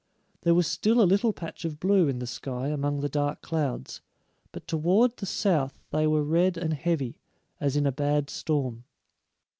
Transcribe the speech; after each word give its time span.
There 0.41 0.55
was 0.55 0.65
still 0.65 0.99
a 0.99 1.03
little 1.05 1.31
patch 1.31 1.63
of 1.63 1.79
blue 1.79 2.07
in 2.07 2.17
the 2.17 2.25
sky 2.25 2.69
among 2.69 3.01
the 3.01 3.07
dark 3.07 3.43
clouds, 3.43 4.01
but 4.51 4.67
toward 4.67 5.15
the 5.17 5.27
south 5.27 5.83
they 5.91 6.07
were 6.07 6.23
red 6.23 6.57
and 6.57 6.73
heavy, 6.73 7.19
as 7.59 7.75
in 7.75 7.85
a 7.85 7.91
bad 7.91 8.31
storm. 8.31 8.85